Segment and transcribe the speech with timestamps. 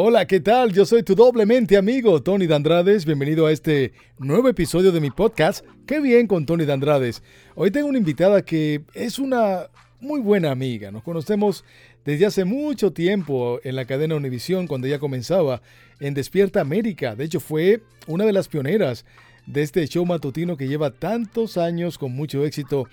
[0.00, 0.72] Hola, ¿qué tal?
[0.72, 3.04] Yo soy tu doblemente amigo, Tony Dandrades.
[3.04, 5.66] Bienvenido a este nuevo episodio de mi podcast.
[5.88, 7.20] Qué bien con Tony Dandrades.
[7.56, 9.66] Hoy tengo una invitada que es una
[9.98, 10.92] muy buena amiga.
[10.92, 11.64] Nos conocemos
[12.04, 15.62] desde hace mucho tiempo en la cadena Univisión cuando ella comenzaba
[15.98, 17.16] en Despierta América.
[17.16, 19.04] De hecho, fue una de las pioneras
[19.46, 22.86] de este show matutino que lleva tantos años con mucho éxito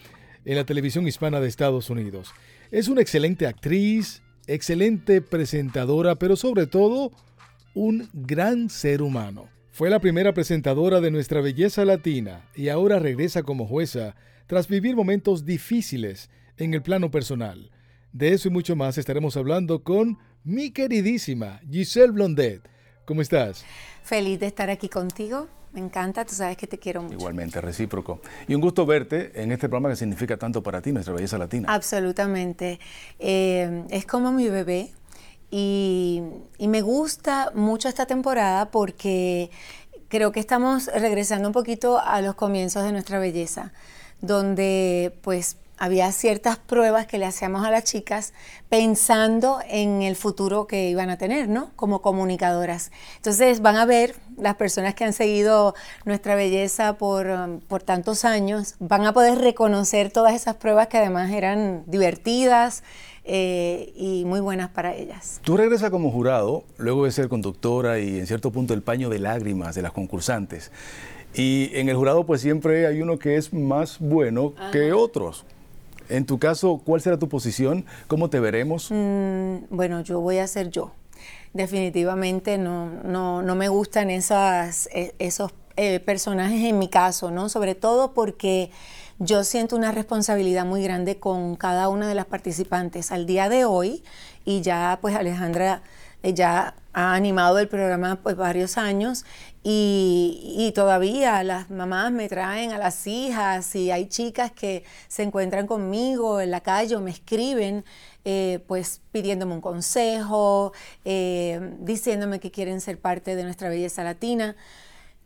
[0.43, 2.33] en la televisión hispana de Estados Unidos.
[2.71, 7.11] Es una excelente actriz, excelente presentadora, pero sobre todo
[7.73, 9.49] un gran ser humano.
[9.71, 14.15] Fue la primera presentadora de nuestra belleza latina y ahora regresa como jueza
[14.47, 17.71] tras vivir momentos difíciles en el plano personal.
[18.13, 22.61] De eso y mucho más estaremos hablando con mi queridísima Giselle Blondet.
[23.03, 23.65] ¿Cómo estás?
[24.03, 25.49] Feliz de estar aquí contigo.
[25.75, 27.15] Me encanta, tú sabes que te quiero mucho.
[27.15, 28.21] Igualmente, recíproco.
[28.47, 31.67] Y un gusto verte en este programa que significa tanto para ti, nuestra belleza latina.
[31.69, 32.79] Absolutamente.
[33.19, 34.93] Eh, es como mi bebé
[35.51, 36.23] y,
[36.57, 39.51] y me gusta mucho esta temporada porque
[40.07, 43.73] creo que estamos regresando un poquito a los comienzos de nuestra belleza,
[44.21, 48.33] donde pues había ciertas pruebas que le hacíamos a las chicas
[48.69, 51.71] pensando en el futuro que iban a tener, ¿no?
[51.75, 52.91] Como comunicadoras.
[53.17, 58.25] Entonces van a ver, las personas que han seguido nuestra belleza por, um, por tantos
[58.25, 62.83] años, van a poder reconocer todas esas pruebas que además eran divertidas,
[63.27, 65.39] eh, y muy buenas para ellas.
[65.43, 69.17] Tú regresas como jurado, luego de ser conductora y en cierto punto el paño de
[69.17, 70.71] lágrimas de las concursantes.
[71.33, 75.43] Y en el jurado pues siempre hay uno que es más bueno que otros.
[76.09, 77.85] En tu caso, ¿cuál será tu posición?
[78.07, 78.89] ¿Cómo te veremos?
[78.91, 80.91] Mm, bueno, yo voy a ser yo.
[81.53, 84.19] Definitivamente no, no, no me gustan e,
[85.19, 87.49] esos eh, personajes en mi caso, ¿no?
[87.49, 88.71] Sobre todo porque
[89.19, 93.11] yo siento una responsabilidad muy grande con cada una de las participantes.
[93.11, 94.03] Al día de hoy,
[94.43, 95.81] y ya pues Alejandra
[96.33, 99.25] ya ha animado el programa pues varios años
[99.63, 105.67] y, todavía las mamás me traen a las hijas y hay chicas que se encuentran
[105.67, 107.83] conmigo en la calle o me escriben
[108.23, 114.55] eh, pues pidiéndome un consejo, eh, diciéndome que quieren ser parte de nuestra belleza latina.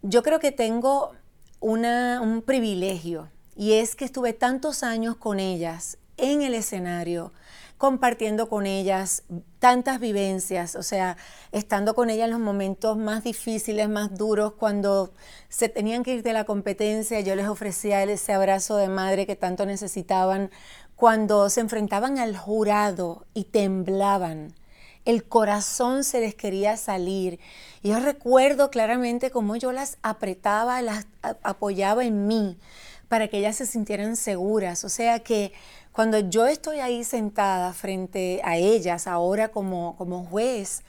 [0.02, 1.12] Yo creo que tengo
[1.60, 7.34] un privilegio y es que estuve tantos años con ellas en el escenario,
[7.80, 9.24] compartiendo con ellas
[9.60, 11.16] tantas vivencias, o sea,
[11.54, 15.14] estando con ellas en los momentos más difíciles, más duros, cuando
[15.48, 19.38] se tenían que ir de la competencia, yo les ofrecía ese abrazo de madre que
[19.38, 20.52] tanto necesitaban,
[20.98, 24.54] cuando se enfrentaban al jurado y temblaban.
[25.06, 27.40] El corazón se les quería salir.
[27.82, 31.08] Yo recuerdo claramente cómo yo las apretaba, las
[31.44, 32.58] apoyaba en mí
[33.10, 34.86] para que ellas se sintieran seguras.
[34.86, 35.52] O sea que
[36.00, 40.84] cuando yo estoy ahí sentada frente a ellas, ahora como, como juez,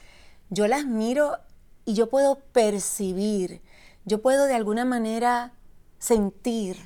[0.49, 1.35] yo las miro
[1.83, 3.59] y yo puedo percibir,
[4.05, 5.51] yo puedo de alguna manera
[5.99, 6.77] sentir,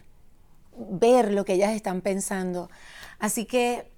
[0.75, 2.71] ver lo que ellas están pensando.
[3.19, 3.91] Así que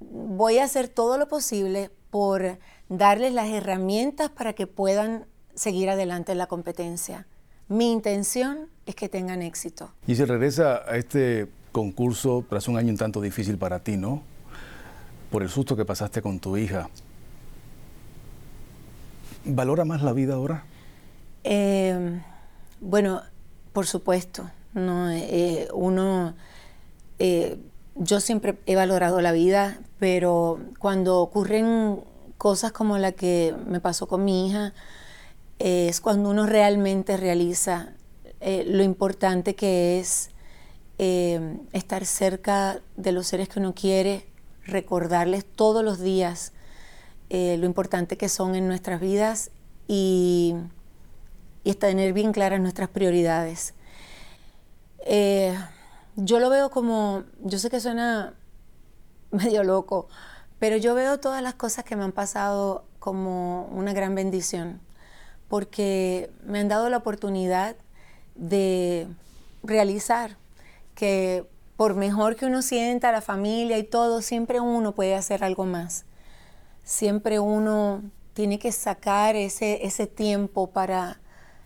[0.00, 2.58] voy a hacer todo lo posible por
[2.88, 7.26] darles las herramientas para que puedan seguir adelante en la competencia.
[7.68, 9.92] Mi intención es que tengan éxito.
[10.06, 14.22] Y se regresa a este concurso tras un año un tanto difícil para ti, ¿no?
[15.30, 16.88] Por el susto que pasaste con tu hija.
[19.44, 20.64] ¿Valora más la vida ahora?
[21.44, 22.22] Em,
[22.80, 23.20] bueno,
[23.74, 24.50] por supuesto.
[24.72, 26.34] No, eh, uno,
[27.18, 27.58] eh,
[27.94, 32.00] yo siempre he valorado la vida, pero cuando ocurren
[32.38, 34.72] cosas como la que me pasó con mi hija,
[35.58, 37.90] es cuando uno realmente realiza
[38.40, 40.30] eh, lo importante que es
[40.98, 44.26] eh, estar cerca de los seres que uno quiere,
[44.64, 46.52] recordarles todos los días
[47.28, 49.50] eh, lo importante que son en nuestras vidas
[49.88, 50.54] y,
[51.64, 53.74] y tener bien claras nuestras prioridades.
[55.00, 55.56] Eh,
[56.14, 58.34] yo lo veo como, yo sé que suena
[59.32, 60.08] medio loco,
[60.58, 64.80] pero yo veo todas las cosas que me han pasado como una gran bendición,
[65.48, 67.76] porque me han dado la oportunidad
[68.36, 69.08] de
[69.62, 70.36] realizar
[70.96, 71.46] que
[71.76, 76.06] por mejor que uno sienta, la familia y todo, siempre uno puede hacer algo más.
[76.82, 78.02] Siempre uno
[78.32, 81.20] tiene que sacar ese, ese tiempo para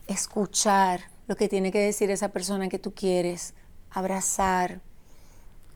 [0.09, 3.55] escuchar lo que tiene que decir esa persona que tú quieres,
[3.91, 4.81] abrazar,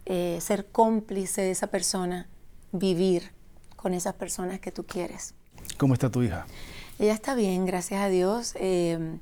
[0.05, 2.29] eh, ser cómplice de esa persona,
[2.73, 3.33] vivir
[3.77, 5.35] con esas personas que tú quieres.
[5.79, 6.47] ¿Cómo está tu hija?
[6.99, 9.19] Ella está bien, gracias a Dios, eh,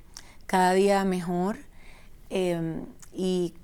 [0.46, 1.58] cada día mejor.
[2.30, 2.80] Eh,
[3.12, 3.54] y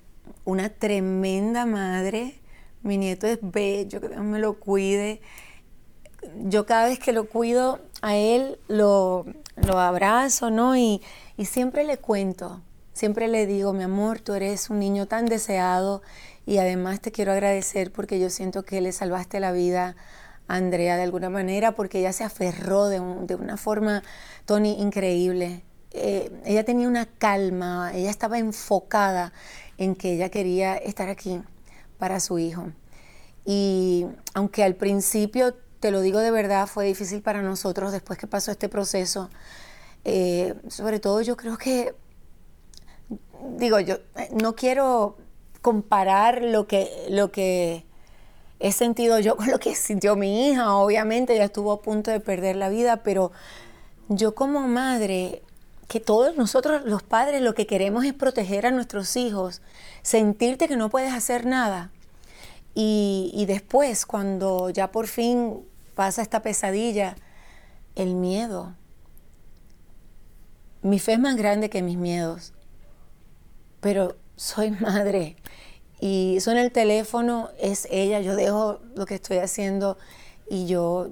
[0.44, 2.40] una tremenda madre.
[2.82, 5.20] Mi nieto es bello, que Dios me lo cuide.
[6.44, 9.26] Yo cada vez que lo cuido a él lo,
[9.56, 10.76] lo abrazo, ¿no?
[10.76, 11.02] Y,
[11.36, 12.60] y siempre le cuento,
[12.92, 16.02] siempre le digo, mi amor, tú eres un niño tan deseado
[16.46, 19.96] y además te quiero agradecer porque yo siento que le salvaste la vida
[20.48, 24.02] a Andrea de alguna manera porque ella se aferró de, de una forma,
[24.46, 25.62] Tony, increíble.
[25.92, 29.32] Eh, ella tenía una calma, ella estaba enfocada
[29.78, 31.40] en que ella quería estar aquí
[31.98, 32.72] para su hijo.
[33.44, 38.26] Y aunque al principio, te lo digo de verdad, fue difícil para nosotros después que
[38.26, 39.30] pasó este proceso,
[40.04, 41.94] eh, sobre todo yo creo que,
[43.56, 45.16] digo, yo eh, no quiero
[45.62, 47.84] comparar lo que, lo que
[48.60, 52.20] he sentido yo con lo que sintió mi hija, obviamente ella estuvo a punto de
[52.20, 53.32] perder la vida, pero
[54.08, 55.42] yo como madre
[55.88, 59.62] que todos nosotros los padres lo que queremos es proteger a nuestros hijos,
[60.02, 61.90] sentirte que no puedes hacer nada.
[62.80, 65.64] Y, después, cuando ya por fin
[65.96, 67.16] pasa esta pesadilla,
[67.96, 68.76] el miedo.
[70.82, 72.52] Mi fe es más grande que mis miedos,
[73.80, 75.36] pero soy madre
[75.98, 79.98] y suena el teléfono, es ella, yo dejo lo que estoy haciendo
[80.48, 81.08] y yo,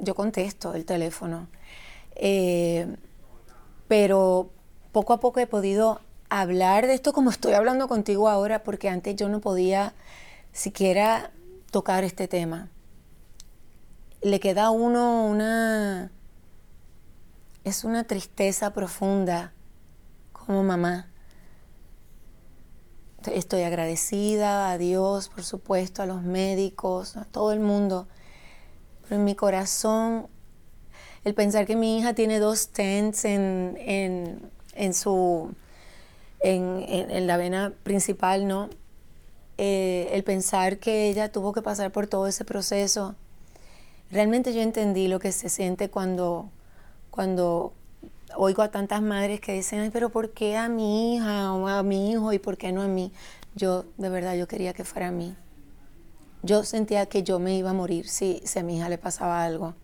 [0.00, 1.48] yo contesto el teléfono.
[2.16, 2.96] Eh,
[3.88, 4.50] pero
[4.92, 9.16] poco a poco he podido hablar de esto como estoy hablando contigo ahora, porque antes
[9.16, 9.94] yo no podía
[10.52, 11.30] siquiera
[11.70, 12.70] tocar este tema.
[14.22, 16.10] Le queda a uno una...
[17.64, 19.52] Es una tristeza profunda
[20.32, 21.08] como mamá.
[23.26, 28.06] Estoy agradecida a Dios, por supuesto, a los médicos, a todo el mundo.
[29.02, 30.28] Pero en mi corazón
[31.26, 33.76] el pensar que mi hija tiene dos stents en,
[34.76, 35.52] en, su,
[36.38, 38.70] en, la vena principal, ¿no?
[39.58, 43.16] Eh, el pensar que ella tuvo que pasar por todo ese proceso.
[44.08, 46.48] Realmente yo entendí lo que se siente cuando,
[47.10, 47.72] cuando
[48.36, 51.82] oigo a tantas madres que dicen, Ay, pero ¿por qué a mi hija o a
[51.82, 53.10] mi hijo y por qué no a mí?
[53.56, 55.34] Yo, de verdad, yo quería que fuera a mí.
[56.44, 59.42] Yo sentía que yo me iba a morir si, si a mi hija le pasaba
[59.42, 59.74] algo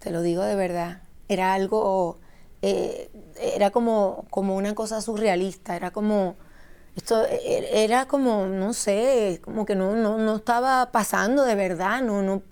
[0.00, 1.02] te lo digo de verdad.
[1.28, 2.18] Era algo,
[2.62, 3.10] eh,
[3.40, 6.34] era como, como una cosa surrealista, era como,
[6.96, 12.02] esto e, era como, no sé, como que no, no, no estaba pasando de verdad,
[12.02, 12.42] no, no,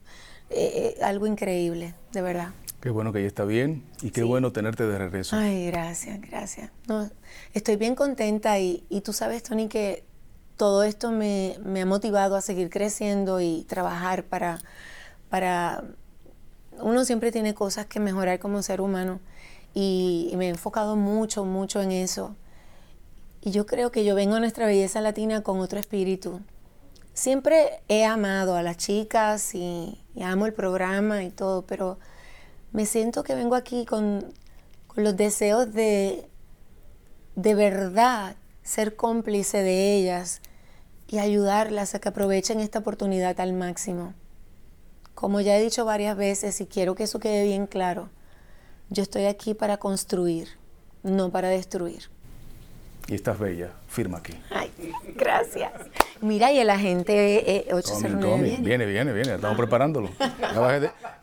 [0.50, 2.50] eh, eh, algo increíble, de verdad.
[2.80, 5.34] Qué bueno que ella está bien y qué bueno tenerte de regreso.
[5.34, 6.70] Ay, gracias, gracias.
[6.86, 7.10] No,
[7.52, 10.04] estoy bien contenta y, y tú sabes, Tony, que
[10.56, 14.60] todo esto me, me, ha motivado a seguir creciendo y trabajar para,
[15.28, 15.82] para
[16.82, 19.20] uno siempre tiene cosas que mejorar como ser humano
[19.74, 22.36] y, me he enfocado mucho, mucho en eso.
[23.40, 26.40] Y yo creo que yo vengo a nuestra belleza latina con otro espíritu.
[27.14, 31.98] Siempre he amado a las chicas y, amo el programa y todo, pero
[32.72, 34.32] me siento que vengo aquí con,
[34.88, 36.28] con los deseos de
[37.38, 38.34] de verdad
[38.64, 40.40] ser cómplice de ellas
[41.06, 44.12] y ayudarlas a que aprovechen esta oportunidad al máximo.
[45.18, 48.08] Como ya he dicho varias veces y quiero que eso quede bien claro,
[48.88, 50.46] yo estoy aquí para construir,
[51.02, 52.08] no para destruir.
[53.08, 54.34] Y estás bella, firma aquí.
[54.50, 54.70] Ay,
[55.16, 55.72] gracias.
[56.20, 58.84] Mira, y el agente 809 eh, viene.
[58.86, 60.10] Viene, viene, estamos preparándolo.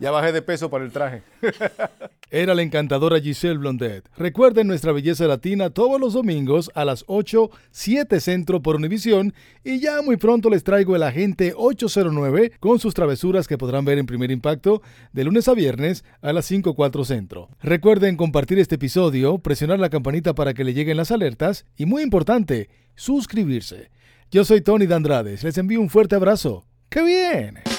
[0.00, 1.22] Ya bajé, de, peso para el traje.
[2.30, 4.04] Era la encantadora Giselle Blondet.
[4.16, 9.78] Recuerden nuestra belleza latina todos los domingos a las 8, 7 centro por Univisión y
[9.78, 14.06] ya muy pronto les traigo el agente 809 con sus travesuras que podrán ver en
[14.06, 17.48] primer impacto de lunes a viernes a las 5, 4 centro.
[17.62, 22.02] Recuerden compartir este episodio, presionar la campanita para que le lleguen las alertas y muy
[22.02, 23.90] importante, suscribirse.
[24.30, 26.66] Yo soy Tony Dandrades, les envío un fuerte abrazo.
[26.88, 27.75] ¡Qué bien!